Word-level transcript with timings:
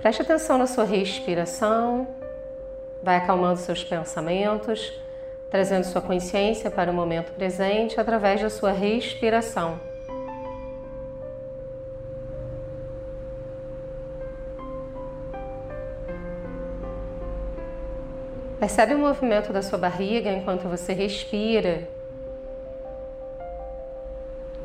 Preste 0.00 0.22
atenção 0.22 0.56
na 0.56 0.66
sua 0.66 0.84
respiração, 0.84 2.08
vai 3.02 3.16
acalmando 3.16 3.58
seus 3.58 3.84
pensamentos, 3.84 4.98
trazendo 5.50 5.84
sua 5.84 6.00
consciência 6.00 6.70
para 6.70 6.90
o 6.90 6.94
momento 6.94 7.32
presente 7.32 8.00
através 8.00 8.40
da 8.40 8.48
sua 8.48 8.72
respiração. 8.72 9.78
Percebe 18.58 18.94
o 18.94 18.98
movimento 18.98 19.52
da 19.52 19.60
sua 19.60 19.78
barriga 19.78 20.30
enquanto 20.30 20.62
você 20.62 20.94
respira. 20.94 21.86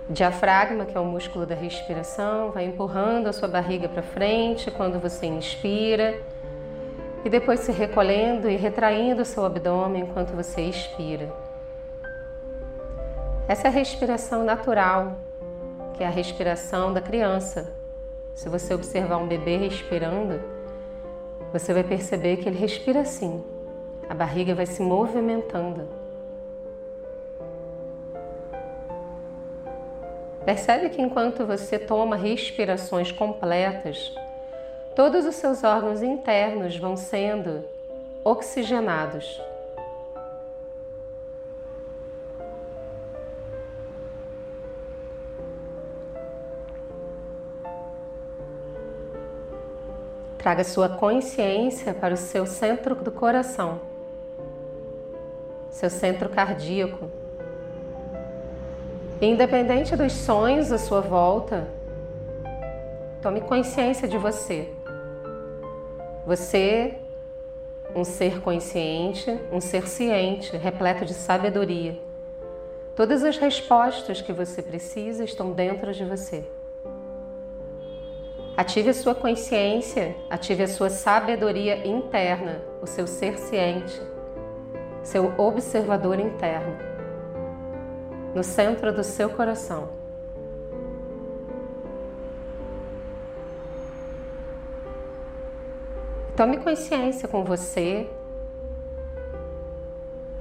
Diafragma, 0.08 0.86
que 0.86 0.96
é 0.96 1.00
o 1.00 1.06
músculo 1.06 1.48
da 1.48 1.56
respiração, 1.56 2.52
vai 2.52 2.66
empurrando 2.66 3.28
a 3.28 3.34
sua 3.34 3.48
barriga 3.48 3.90
para 3.90 4.04
frente 4.04 4.70
quando 4.70 5.00
você 5.00 5.26
inspira 5.26 6.22
e 7.24 7.30
depois 7.30 7.62
se 7.62 7.72
recolhendo 7.72 8.48
e 8.48 8.56
retraindo 8.56 9.24
o 9.24 9.26
seu 9.26 9.44
abdômen 9.44 10.04
enquanto 10.04 10.30
você 10.30 10.62
expira. 10.62 11.34
Essa 13.48 13.68
é 13.68 13.70
a 13.70 13.74
respiração 13.74 14.44
natural, 14.44 15.18
que 15.96 16.04
é 16.04 16.08
a 16.08 16.12
respiração 16.12 16.94
da 16.94 17.02
criança. 17.02 17.74
Se 18.36 18.48
você 18.48 18.76
observar 18.76 19.18
um 19.18 19.28
bebê 19.28 19.58
respirando, 19.58 20.40
você 21.52 21.74
vai 21.74 21.84
perceber 21.84 22.38
que 22.38 22.48
ele 22.48 22.60
respira 22.60 23.02
assim. 23.02 23.44
A 24.08 24.14
barriga 24.14 24.54
vai 24.54 24.68
se 24.68 24.84
movimentando. 24.84 26.05
Percebe 30.46 30.90
que 30.90 31.02
enquanto 31.02 31.46
você 31.46 31.80
toma 31.80 32.16
respirações 32.16 33.12
completas, 33.12 34.14
todos 34.96 35.26
os 35.26 35.36
seus 35.36 35.64
órgãos 35.64 36.04
internos 36.04 36.78
vão 36.78 36.96
sendo 36.96 37.66
oxigenados. 38.24 39.42
Traga 50.38 50.64
sua 50.64 50.88
consciência 50.88 51.92
para 51.92 52.14
o 52.14 52.18
seu 52.18 52.46
centro 52.46 52.94
do 52.94 53.12
coração 53.12 53.82
seu 55.76 55.90
centro 55.90 56.30
cardíaco. 56.30 57.25
Independente 59.26 59.96
dos 59.96 60.14
sonhos 60.14 60.72
à 60.72 60.78
sua 60.78 61.02
volta, 61.02 61.68
tome 63.24 63.42
consciência 63.42 64.08
de 64.08 64.20
você. 64.20 64.70
Você, 66.28 67.00
um 67.96 68.04
ser 68.04 68.40
consciente, 68.42 69.36
um 69.52 69.60
ser 69.60 69.88
ciente, 69.88 70.56
repleto 70.56 71.06
de 71.06 71.16
sabedoria. 71.16 72.00
Todas 72.96 73.24
as 73.24 73.36
respostas 73.38 74.22
que 74.22 74.32
você 74.32 74.62
precisa 74.62 75.24
estão 75.24 75.54
dentro 75.54 75.92
de 75.92 76.06
você. 76.06 76.46
Ative 78.56 78.92
a 78.92 78.94
sua 78.94 79.16
consciência, 79.16 80.16
ative 80.30 80.62
a 80.62 80.68
sua 80.68 80.92
sabedoria 80.92 81.88
interna, 81.88 82.62
o 82.80 82.86
seu 82.86 83.08
ser 83.08 83.40
ciente 83.40 84.00
seu 85.06 85.32
observador 85.38 86.20
interno, 86.20 86.76
no 88.36 88.44
centro 88.44 88.94
do 88.94 89.02
seu 89.02 89.30
coração. 89.30 89.88
Tome 96.36 96.58
consciência 96.58 97.30
com 97.30 97.46
você 97.46 98.10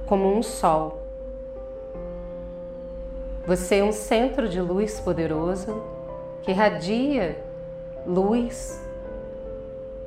como 0.05 0.37
um 0.37 0.43
sol. 0.43 1.03
Você 3.47 3.77
é 3.77 3.83
um 3.83 3.93
centro 3.93 4.49
de 4.49 4.59
luz 4.59 4.99
poderoso 4.99 5.81
que 6.43 6.51
irradia 6.51 7.41
luz 8.05 8.83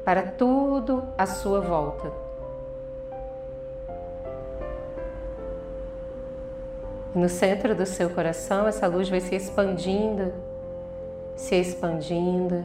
para 0.04 0.22
tudo 0.22 1.08
à 1.16 1.24
sua 1.24 1.60
volta. 1.60 2.27
No 7.18 7.28
centro 7.28 7.74
do 7.74 7.84
seu 7.84 8.08
coração, 8.10 8.68
essa 8.68 8.86
luz 8.86 9.08
vai 9.08 9.18
se 9.18 9.34
expandindo, 9.34 10.32
se 11.34 11.56
expandindo 11.56 12.64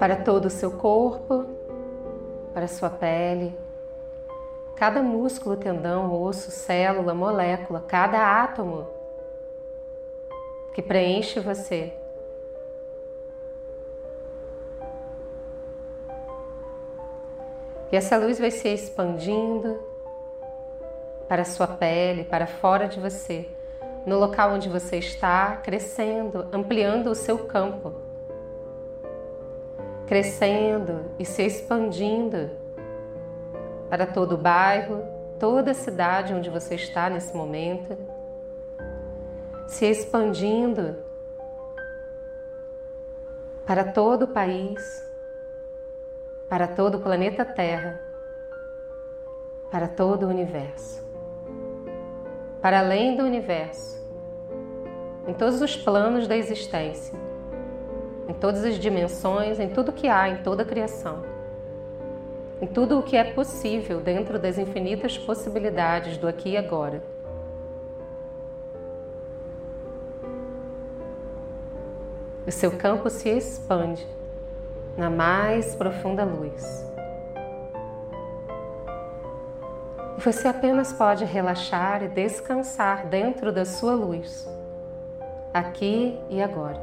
para 0.00 0.16
todo 0.16 0.46
o 0.46 0.50
seu 0.50 0.72
corpo, 0.72 1.46
para 2.52 2.64
a 2.64 2.68
sua 2.68 2.90
pele, 2.90 3.56
cada 4.74 5.04
músculo, 5.04 5.56
tendão, 5.56 6.12
osso, 6.20 6.50
célula, 6.50 7.14
molécula, 7.14 7.84
cada 7.86 8.42
átomo 8.42 8.84
que 10.74 10.82
preenche 10.82 11.38
você. 11.38 11.92
E 17.92 17.96
essa 17.96 18.16
luz 18.16 18.40
vai 18.40 18.50
se 18.50 18.66
expandindo 18.66 19.93
para 21.28 21.44
sua 21.44 21.66
pele, 21.66 22.24
para 22.24 22.46
fora 22.46 22.86
de 22.86 23.00
você, 23.00 23.48
no 24.06 24.18
local 24.18 24.52
onde 24.52 24.68
você 24.68 24.96
está, 24.98 25.56
crescendo, 25.56 26.46
ampliando 26.52 27.08
o 27.08 27.14
seu 27.14 27.46
campo, 27.46 27.94
crescendo 30.06 31.06
e 31.18 31.24
se 31.24 31.42
expandindo 31.42 32.50
para 33.88 34.06
todo 34.06 34.32
o 34.32 34.38
bairro, 34.38 35.02
toda 35.38 35.70
a 35.70 35.74
cidade 35.74 36.34
onde 36.34 36.50
você 36.50 36.74
está 36.74 37.08
nesse 37.08 37.34
momento, 37.34 37.96
se 39.66 39.86
expandindo 39.86 40.96
para 43.64 43.84
todo 43.84 44.24
o 44.24 44.28
país, 44.28 45.02
para 46.48 46.68
todo 46.68 46.98
o 46.98 47.00
planeta 47.00 47.46
Terra, 47.46 47.98
para 49.70 49.88
todo 49.88 50.26
o 50.26 50.28
universo 50.28 51.03
para 52.64 52.78
além 52.78 53.14
do 53.14 53.24
universo, 53.24 54.02
em 55.28 55.34
todos 55.34 55.60
os 55.60 55.76
planos 55.76 56.26
da 56.26 56.34
existência, 56.34 57.14
em 58.26 58.32
todas 58.32 58.64
as 58.64 58.76
dimensões, 58.78 59.60
em 59.60 59.68
tudo 59.68 59.92
que 59.92 60.08
há, 60.08 60.30
em 60.30 60.38
toda 60.38 60.62
a 60.62 60.64
criação, 60.64 61.22
em 62.62 62.66
tudo 62.66 62.98
o 62.98 63.02
que 63.02 63.18
é 63.18 63.24
possível 63.34 64.00
dentro 64.00 64.38
das 64.38 64.56
infinitas 64.56 65.18
possibilidades 65.18 66.16
do 66.16 66.26
aqui 66.26 66.52
e 66.52 66.56
agora. 66.56 67.02
O 72.46 72.50
seu 72.50 72.70
campo 72.78 73.10
se 73.10 73.28
expande 73.28 74.06
na 74.96 75.10
mais 75.10 75.74
profunda 75.74 76.24
luz. 76.24 76.93
Você 80.24 80.48
apenas 80.48 80.90
pode 80.90 81.22
relaxar 81.22 82.02
e 82.02 82.08
descansar 82.08 83.06
dentro 83.08 83.52
da 83.52 83.66
sua 83.66 83.92
luz, 83.92 84.48
aqui 85.52 86.18
e 86.30 86.40
agora. 86.40 86.80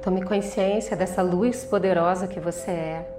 Tome 0.00 0.24
consciência 0.24 0.96
dessa 0.96 1.20
luz 1.20 1.66
poderosa 1.66 2.26
que 2.26 2.40
você 2.40 2.70
é. 2.70 3.15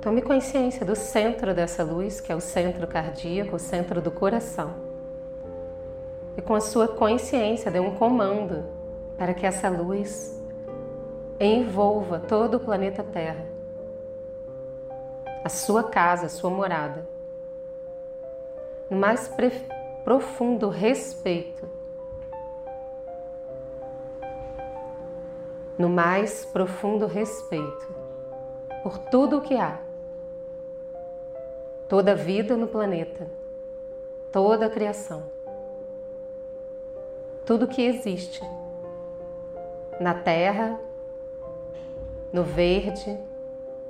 Tome 0.00 0.22
consciência 0.22 0.86
do 0.86 0.96
centro 0.96 1.52
dessa 1.52 1.84
luz, 1.84 2.22
que 2.22 2.32
é 2.32 2.34
o 2.34 2.40
centro 2.40 2.86
cardíaco, 2.86 3.56
o 3.56 3.58
centro 3.58 4.00
do 4.00 4.10
coração. 4.10 4.72
E 6.38 6.40
com 6.40 6.54
a 6.54 6.60
sua 6.60 6.88
consciência, 6.88 7.70
dê 7.70 7.80
um 7.80 7.94
comando 7.94 8.64
para 9.18 9.34
que 9.34 9.44
essa 9.44 9.68
luz 9.68 10.42
envolva 11.38 12.18
todo 12.18 12.54
o 12.54 12.60
planeta 12.60 13.04
Terra, 13.04 13.44
a 15.44 15.50
sua 15.50 15.84
casa, 15.84 16.26
a 16.26 16.30
sua 16.30 16.48
morada, 16.48 17.06
no 18.88 18.96
mais 18.96 19.30
profundo 20.02 20.70
respeito, 20.70 21.68
no 25.76 25.90
mais 25.90 26.46
profundo 26.46 27.06
respeito 27.06 27.86
por 28.82 28.96
tudo 28.96 29.36
o 29.36 29.40
que 29.42 29.58
há 29.58 29.78
toda 31.90 32.14
vida 32.14 32.56
no 32.56 32.68
planeta, 32.68 33.26
toda 34.30 34.66
a 34.66 34.70
criação, 34.70 35.24
tudo 37.44 37.66
que 37.66 37.82
existe. 37.82 38.40
na 39.98 40.14
terra, 40.14 40.80
no 42.32 42.42
verde, 42.44 43.18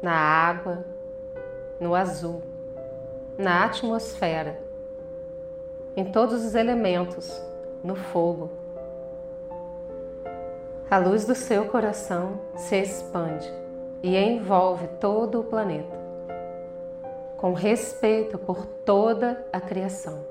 na 0.03 0.13
água, 0.13 0.83
no 1.79 1.95
azul, 1.95 2.43
na 3.39 3.67
atmosfera, 3.67 4.59
em 5.95 6.05
todos 6.11 6.45
os 6.45 6.55
elementos, 6.55 7.41
no 7.85 7.95
fogo. 7.95 8.51
A 10.91 10.97
luz 10.97 11.27
do 11.27 11.35
seu 11.35 11.67
coração 11.67 12.41
se 12.57 12.77
expande 12.77 13.53
e 14.03 14.17
envolve 14.17 14.89
todo 14.99 15.41
o 15.41 15.45
planeta, 15.45 16.00
com 17.41 17.55
respeito 17.55 18.37
por 18.37 18.67
toda 18.67 19.43
a 19.51 19.59
criação. 19.59 20.27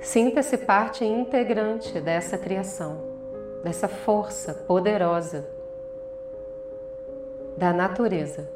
Sinta-se 0.00 0.56
parte 0.58 1.04
integrante 1.04 2.00
dessa 2.00 2.38
criação, 2.38 3.02
dessa 3.64 3.88
força 3.88 4.54
poderosa 4.54 5.44
da 7.56 7.72
natureza. 7.72 8.48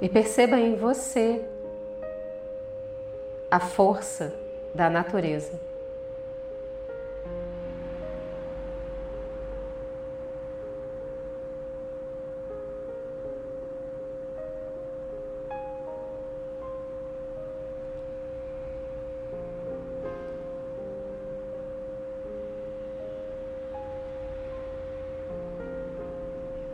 E 0.00 0.08
perceba 0.08 0.56
em 0.56 0.76
você 0.76 1.44
a 3.50 3.58
força 3.58 4.32
da 4.72 4.88
natureza. 4.88 5.73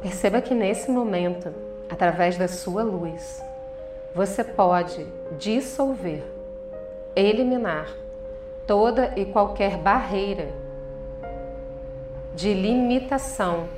Perceba 0.02 0.41
que 0.41 0.55
nesse 0.55 0.91
momento, 0.91 1.52
através 1.88 2.38
da 2.38 2.49
sua 2.49 2.82
luz, 2.82 3.43
você 4.14 4.43
pode 4.43 5.06
dissolver, 5.38 6.23
eliminar 7.14 7.94
toda 8.67 9.12
e 9.17 9.26
qualquer 9.26 9.76
barreira 9.76 10.49
de 12.35 12.55
limitação 12.55 13.69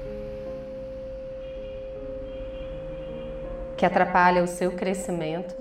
que 3.77 3.85
atrapalha 3.85 4.45
o 4.45 4.47
seu 4.47 4.71
crescimento, 4.71 5.57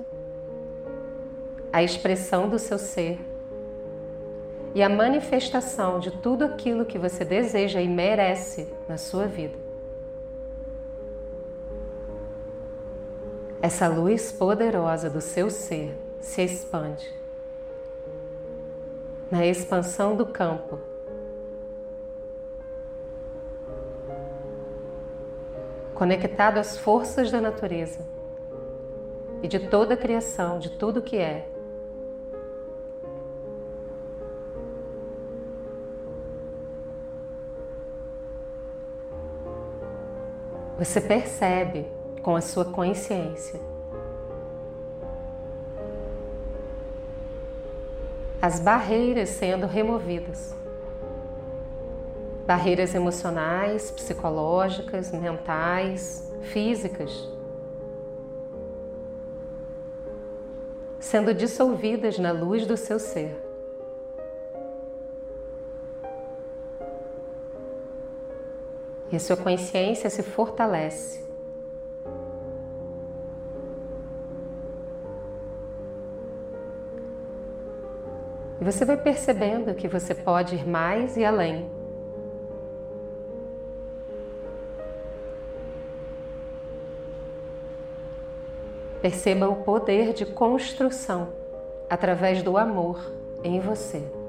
a 1.73 1.81
expressão 1.81 2.47
do 2.47 2.59
seu 2.59 2.77
ser 2.77 3.19
e 4.75 4.83
a 4.83 4.89
manifestação 4.89 5.99
de 5.99 6.11
tudo 6.11 6.45
aquilo 6.45 6.85
que 6.85 6.99
você 6.99 7.25
deseja 7.25 7.81
e 7.81 7.87
merece 7.87 8.67
na 8.87 8.97
sua 8.97 9.25
vida. 9.25 9.60
Essa 13.61 13.87
luz 13.87 14.31
poderosa 14.31 15.07
do 15.07 15.21
seu 15.21 15.51
ser 15.51 15.95
se 16.19 16.41
expande. 16.41 17.13
Na 19.29 19.45
expansão 19.45 20.15
do 20.15 20.25
campo, 20.25 20.79
conectado 25.93 26.57
às 26.57 26.75
forças 26.75 27.29
da 27.29 27.39
natureza 27.39 27.99
e 29.43 29.47
de 29.47 29.59
toda 29.59 29.93
a 29.93 29.97
criação, 29.97 30.57
de 30.57 30.71
tudo 30.71 30.99
que 30.99 31.17
é. 31.17 31.47
Você 40.79 40.99
percebe 40.99 42.00
com 42.21 42.35
a 42.35 42.41
sua 42.41 42.65
consciência. 42.65 43.59
As 48.41 48.59
barreiras 48.59 49.29
sendo 49.29 49.67
removidas. 49.67 50.55
Barreiras 52.45 52.95
emocionais, 52.95 53.91
psicológicas, 53.91 55.11
mentais, 55.11 56.27
físicas. 56.41 57.29
Sendo 60.99 61.33
dissolvidas 61.33 62.17
na 62.17 62.31
luz 62.31 62.65
do 62.65 62.75
seu 62.75 62.97
ser. 62.97 63.39
E 69.11 69.15
a 69.15 69.19
sua 69.19 69.37
consciência 69.37 70.09
se 70.09 70.23
fortalece. 70.23 71.30
E 78.61 78.63
você 78.63 78.85
vai 78.85 78.95
percebendo 78.95 79.73
que 79.73 79.87
você 79.87 80.13
pode 80.13 80.53
ir 80.53 80.67
mais 80.67 81.17
e 81.17 81.25
além. 81.25 81.67
Perceba 89.01 89.49
o 89.49 89.63
poder 89.63 90.13
de 90.13 90.27
construção 90.27 91.29
através 91.89 92.43
do 92.43 92.55
amor 92.55 93.11
em 93.43 93.59
você. 93.59 94.20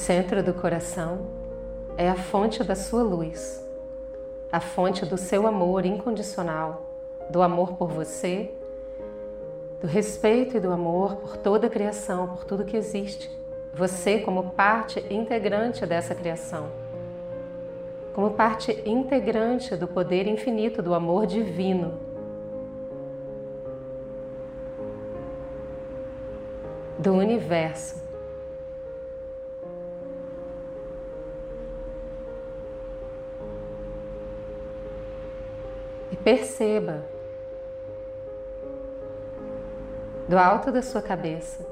Centro 0.00 0.42
do 0.42 0.54
coração 0.54 1.26
é 1.98 2.08
a 2.08 2.14
fonte 2.14 2.64
da 2.64 2.74
sua 2.74 3.02
luz, 3.02 3.62
a 4.50 4.58
fonte 4.58 5.04
do 5.04 5.18
seu 5.18 5.46
amor 5.46 5.84
incondicional, 5.84 6.90
do 7.28 7.42
amor 7.42 7.74
por 7.74 7.90
você, 7.90 8.50
do 9.78 9.86
respeito 9.86 10.56
e 10.56 10.60
do 10.60 10.72
amor 10.72 11.16
por 11.16 11.36
toda 11.36 11.66
a 11.66 11.70
criação, 11.70 12.28
por 12.28 12.44
tudo 12.44 12.64
que 12.64 12.78
existe. 12.78 13.30
Você, 13.74 14.20
como 14.20 14.52
parte 14.52 15.04
integrante 15.10 15.84
dessa 15.84 16.14
criação, 16.14 16.70
como 18.14 18.30
parte 18.30 18.82
integrante 18.86 19.76
do 19.76 19.86
poder 19.86 20.26
infinito 20.26 20.80
do 20.80 20.94
amor 20.94 21.26
divino. 21.26 22.00
Do 26.98 27.12
universo 27.12 28.09
Perceba 36.22 37.02
do 40.28 40.38
alto 40.38 40.70
da 40.70 40.82
sua 40.82 41.02
cabeça 41.02 41.66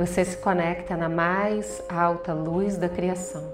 você 0.00 0.24
se 0.24 0.36
conecta 0.38 0.96
na 0.96 1.10
mais 1.10 1.82
alta 1.86 2.32
luz 2.32 2.78
da 2.78 2.88
criação 2.88 3.52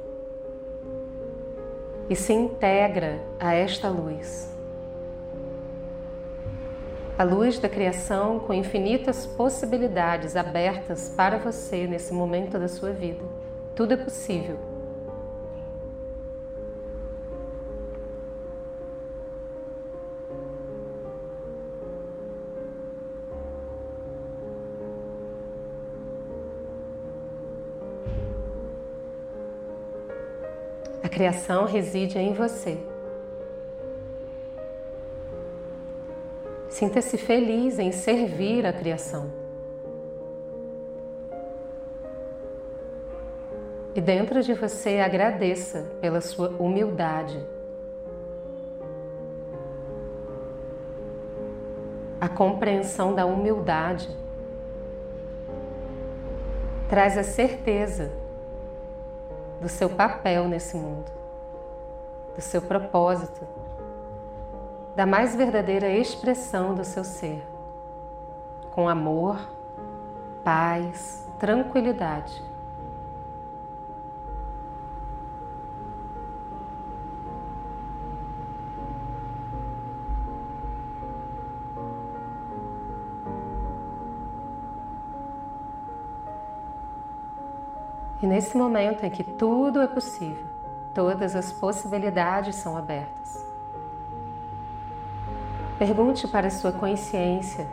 e 2.08 2.14
se 2.14 2.32
integra 2.32 3.18
a 3.40 3.52
esta 3.52 3.88
luz 3.88 4.55
a 7.18 7.24
luz 7.24 7.58
da 7.58 7.68
criação 7.68 8.38
com 8.38 8.52
infinitas 8.52 9.26
possibilidades 9.26 10.36
abertas 10.36 11.08
para 11.16 11.38
você 11.38 11.86
nesse 11.86 12.12
momento 12.12 12.58
da 12.58 12.68
sua 12.68 12.92
vida. 12.92 13.24
Tudo 13.74 13.94
é 13.94 13.96
possível. 13.96 14.58
A 31.02 31.08
criação 31.08 31.64
reside 31.64 32.18
em 32.18 32.34
você. 32.34 32.95
Sinta-se 36.76 37.16
feliz 37.16 37.78
em 37.78 37.90
servir 37.90 38.66
a 38.66 38.70
criação. 38.70 39.30
E 43.94 44.00
dentro 44.02 44.42
de 44.42 44.52
você 44.52 45.00
agradeça 45.00 45.86
pela 46.02 46.20
sua 46.20 46.50
humildade. 46.50 47.42
A 52.20 52.28
compreensão 52.28 53.14
da 53.14 53.24
humildade 53.24 54.14
traz 56.90 57.16
a 57.16 57.22
certeza 57.22 58.12
do 59.62 59.68
seu 59.70 59.88
papel 59.88 60.46
nesse 60.46 60.76
mundo, 60.76 61.10
do 62.34 62.42
seu 62.42 62.60
propósito, 62.60 63.48
da 64.96 65.04
mais 65.04 65.36
verdadeira 65.36 65.90
expressão 65.90 66.74
do 66.74 66.82
seu 66.82 67.04
ser, 67.04 67.46
com 68.70 68.88
amor, 68.88 69.38
paz, 70.42 71.28
tranquilidade. 71.38 72.42
E 88.22 88.26
nesse 88.26 88.56
momento 88.56 89.04
em 89.04 89.10
que 89.10 89.22
tudo 89.22 89.82
é 89.82 89.86
possível, 89.86 90.46
todas 90.94 91.36
as 91.36 91.52
possibilidades 91.52 92.56
são 92.56 92.78
abertas. 92.78 93.45
Pergunte 95.78 96.26
para 96.26 96.46
a 96.46 96.50
sua 96.50 96.72
consciência, 96.72 97.68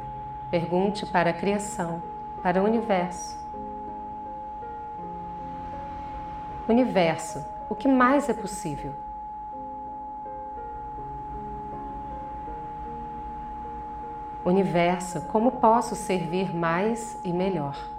pergunte 0.51 1.05
para 1.05 1.29
a 1.29 1.33
criação, 1.33 2.03
para 2.41 2.62
o 2.62 2.65
universo. 2.65 3.38
Universo, 6.67 7.45
o 7.69 7.75
que 7.75 7.88
mais 7.88 8.27
é 8.27 8.33
possível? 8.33 8.93
Universo, 14.43 15.22
como 15.22 15.53
posso 15.53 15.95
servir 15.95 16.53
mais 16.53 17.17
e 17.24 17.31
melhor? 17.31 17.92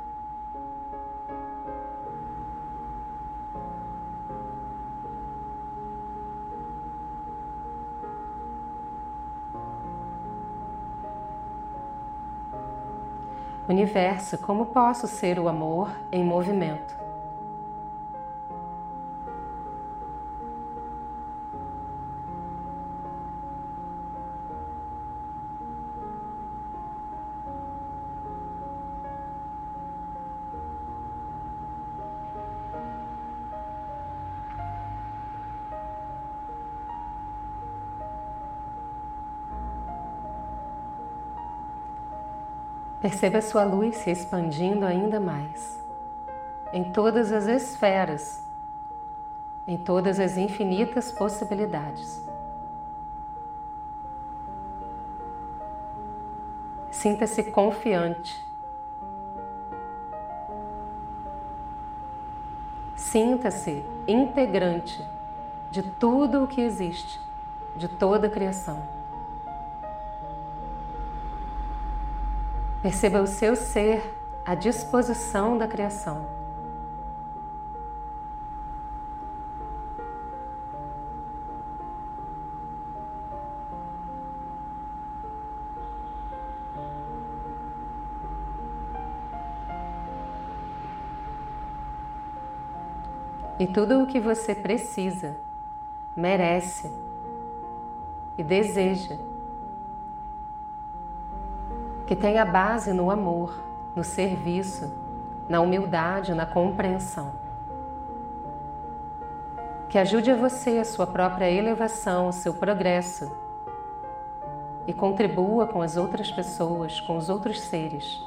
Universo, 13.74 14.38
como 14.38 14.66
posso 14.66 15.08
ser 15.08 15.36
o 15.36 15.48
amor 15.48 15.90
em 16.12 16.22
movimento? 16.22 17.03
Perceba 43.04 43.42
sua 43.42 43.64
luz 43.64 43.98
se 43.98 44.10
expandindo 44.10 44.86
ainda 44.86 45.20
mais 45.20 45.78
em 46.72 46.84
todas 46.90 47.32
as 47.32 47.46
esferas, 47.46 48.42
em 49.66 49.76
todas 49.76 50.18
as 50.18 50.38
infinitas 50.38 51.12
possibilidades. 51.12 52.24
Sinta-se 56.90 57.42
confiante. 57.42 58.42
Sinta-se 62.96 63.84
integrante 64.08 65.06
de 65.70 65.82
tudo 65.82 66.44
o 66.44 66.48
que 66.48 66.62
existe, 66.62 67.20
de 67.76 67.86
toda 67.86 68.28
a 68.28 68.30
criação. 68.30 69.03
Perceba 72.84 73.22
o 73.22 73.26
seu 73.26 73.56
ser 73.56 74.14
à 74.44 74.54
disposição 74.54 75.56
da 75.56 75.66
criação. 75.66 76.26
E 93.58 93.66
tudo 93.66 94.02
o 94.02 94.06
que 94.06 94.20
você 94.20 94.54
precisa, 94.54 95.36
merece 96.14 96.92
e 98.36 98.42
deseja 98.42 99.16
que 102.06 102.14
tenha 102.14 102.44
base 102.44 102.92
no 102.92 103.10
amor, 103.10 103.58
no 103.94 104.04
serviço, 104.04 104.92
na 105.48 105.60
humildade, 105.60 106.34
na 106.34 106.46
compreensão. 106.46 107.32
Que 109.88 109.98
ajude 109.98 110.30
a 110.30 110.36
você 110.36 110.78
a 110.78 110.84
sua 110.84 111.06
própria 111.06 111.50
elevação, 111.50 112.28
o 112.28 112.32
seu 112.32 112.52
progresso 112.52 113.30
e 114.86 114.92
contribua 114.92 115.66
com 115.66 115.80
as 115.80 115.96
outras 115.96 116.30
pessoas, 116.30 117.00
com 117.00 117.16
os 117.16 117.28
outros 117.28 117.60
seres. 117.60 118.22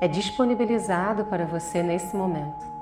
É 0.00 0.08
disponibilizado 0.08 1.24
para 1.24 1.46
você 1.46 1.82
nesse 1.82 2.16
momento. 2.16 2.75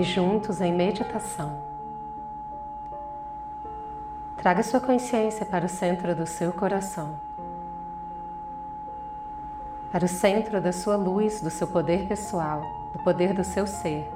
E 0.00 0.02
juntos 0.02 0.62
em 0.62 0.72
meditação. 0.72 1.60
Traga 4.36 4.62
sua 4.62 4.80
consciência 4.80 5.44
para 5.44 5.66
o 5.66 5.68
centro 5.68 6.16
do 6.16 6.26
seu 6.26 6.50
coração, 6.54 7.16
para 9.92 10.06
o 10.06 10.08
centro 10.08 10.58
da 10.58 10.72
sua 10.72 10.96
luz, 10.96 11.42
do 11.42 11.50
seu 11.50 11.66
poder 11.66 12.08
pessoal, 12.08 12.62
do 12.94 12.98
poder 13.00 13.34
do 13.34 13.44
seu 13.44 13.66
ser, 13.66 14.10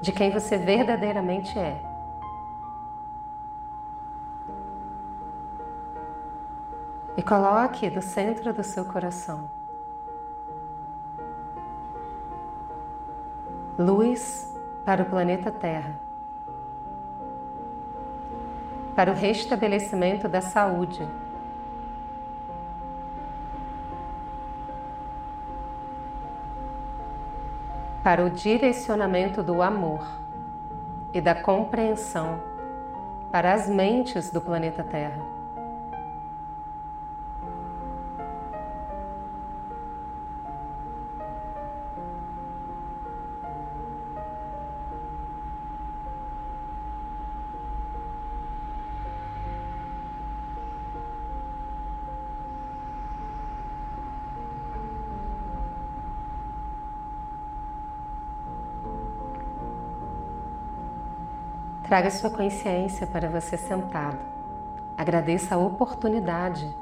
de 0.00 0.10
quem 0.10 0.30
você 0.30 0.56
verdadeiramente 0.56 1.58
é. 1.58 1.82
E 7.14 7.22
coloque 7.22 7.90
do 7.90 8.00
centro 8.00 8.54
do 8.54 8.64
seu 8.64 8.86
coração 8.86 9.59
luz 13.80 14.54
para 14.84 15.02
o 15.02 15.06
planeta 15.06 15.50
Terra, 15.50 15.94
para 18.94 19.10
o 19.10 19.14
restabelecimento 19.14 20.28
da 20.28 20.42
saúde. 20.42 21.08
Para 28.02 28.24
o 28.24 28.30
direcionamento 28.30 29.42
do 29.42 29.62
amor 29.62 30.06
e 31.12 31.20
da 31.20 31.34
compreensão 31.34 32.40
para 33.30 33.54
as 33.54 33.68
mentes 33.68 34.30
do 34.30 34.40
planeta 34.40 34.82
Terra. 34.82 35.39
Traga 61.90 62.08
sua 62.08 62.30
consciência 62.30 63.04
para 63.04 63.28
você 63.28 63.56
sentado. 63.56 64.20
Agradeça 64.96 65.56
a 65.56 65.58
oportunidade 65.58 66.72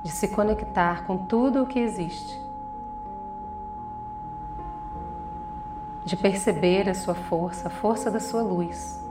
de 0.00 0.12
se 0.12 0.28
conectar 0.28 1.04
com 1.04 1.18
tudo 1.18 1.60
o 1.60 1.66
que 1.66 1.80
existe, 1.80 2.40
de 6.04 6.16
perceber 6.16 6.88
a 6.88 6.94
sua 6.94 7.16
força, 7.16 7.66
a 7.66 7.70
força 7.70 8.12
da 8.12 8.20
sua 8.20 8.42
luz. 8.42 9.02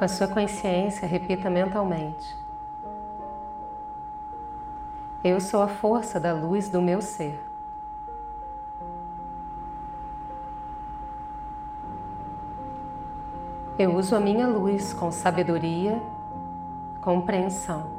Com 0.00 0.06
a 0.06 0.08
sua 0.08 0.26
consciência, 0.26 1.06
repita 1.06 1.50
mentalmente: 1.50 2.34
Eu 5.22 5.38
sou 5.42 5.60
a 5.60 5.68
força 5.68 6.18
da 6.18 6.32
luz 6.32 6.70
do 6.70 6.80
meu 6.80 7.02
ser. 7.02 7.38
Eu 13.78 13.94
uso 13.94 14.16
a 14.16 14.20
minha 14.20 14.48
luz 14.48 14.94
com 14.94 15.12
sabedoria, 15.12 16.02
compreensão 17.02 17.90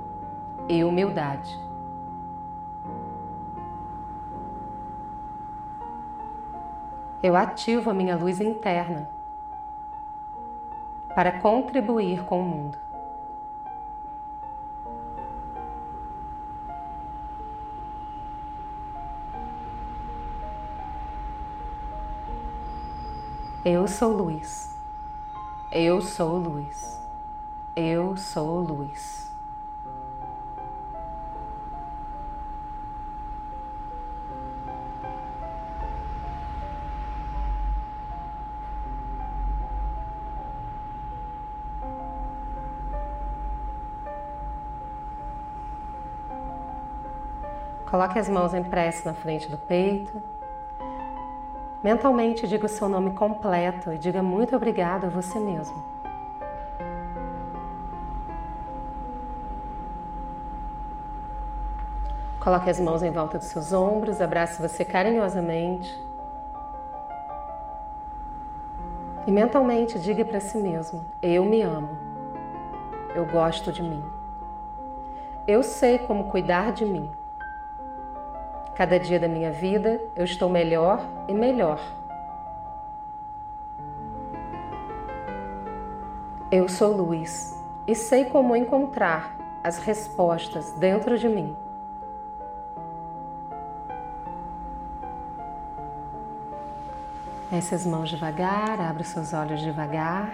e 0.68 0.84
humildade. 0.84 1.60
Eu 7.22 7.36
ativo 7.36 7.92
a 7.92 7.94
minha 7.94 8.16
luz 8.16 8.42
interna 8.42 9.21
para 11.16 11.40
contribuir 11.40 12.24
com 12.26 12.42
o 12.42 12.44
mundo. 12.44 12.78
Eu 23.64 23.88
sou 23.88 24.12
luz. 24.12 24.76
Eu 25.72 26.02
sou 26.02 26.38
luz. 26.38 27.00
Eu 27.76 28.18
sou 28.18 28.60
luz. 28.60 29.31
Coloque 48.02 48.18
as 48.18 48.28
mãos 48.28 48.52
em 48.56 48.64
prece 48.64 49.06
na 49.06 49.14
frente 49.14 49.48
do 49.48 49.60
peito. 49.60 50.20
Mentalmente 51.84 52.48
diga 52.48 52.66
o 52.66 52.68
seu 52.68 52.90
nome 52.90 53.12
completo 53.12 53.94
e 53.94 53.98
diga 54.00 54.24
muito 54.24 54.56
obrigado 54.56 55.06
a 55.06 55.08
você 55.08 55.38
mesmo. 55.38 55.84
Coloque 62.40 62.72
as 62.72 62.80
mãos 62.80 63.04
em 63.04 63.12
volta 63.12 63.38
dos 63.38 63.46
seus 63.46 63.72
ombros, 63.72 64.20
abrace 64.20 64.60
você 64.60 64.84
carinhosamente. 64.84 65.96
E 69.28 69.32
mentalmente 69.32 70.00
diga 70.00 70.26
para 70.26 70.40
si 70.40 70.58
mesmo: 70.58 71.06
Eu 71.22 71.46
me 71.46 71.62
amo. 71.62 71.96
Eu 73.14 73.28
gosto 73.28 73.72
de 73.72 73.84
mim. 73.84 74.04
Eu 75.46 75.62
sei 75.62 76.00
como 76.00 76.32
cuidar 76.32 76.72
de 76.72 76.84
mim. 76.84 77.21
Cada 78.76 79.00
dia 79.00 79.20
da 79.20 79.28
minha 79.28 79.52
vida 79.52 80.02
eu 80.16 80.24
estou 80.24 80.50
melhor 80.50 81.06
e 81.28 81.34
melhor. 81.34 81.80
Eu 86.52 86.68
sou 86.68 86.92
luz 86.92 87.58
e 87.88 87.96
sei 87.96 88.26
como 88.26 88.56
encontrar 88.56 89.36
as 89.64 89.78
respostas 89.78 90.72
dentro 90.72 91.18
de 91.18 91.30
mim. 91.30 91.56
Desce 97.50 97.76
as 97.76 97.86
mãos 97.86 98.10
devagar, 98.10 98.80
abre 98.80 99.04
seus 99.04 99.34
olhos 99.34 99.60
devagar. 99.60 100.34